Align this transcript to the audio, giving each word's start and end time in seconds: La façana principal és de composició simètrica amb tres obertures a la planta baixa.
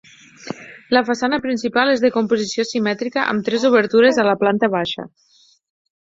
La 0.95 1.01
façana 1.09 1.37
principal 1.41 1.91
és 1.91 2.01
de 2.05 2.09
composició 2.15 2.65
simètrica 2.69 3.25
amb 3.33 3.45
tres 3.49 3.67
obertures 3.69 4.17
a 4.23 4.25
la 4.29 4.35
planta 4.45 4.71
baixa. 4.77 5.07